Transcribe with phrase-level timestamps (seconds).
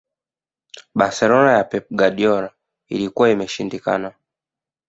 [0.95, 2.51] barcelona ya pep guardiola
[2.87, 4.11] ilikuwa imeshindikana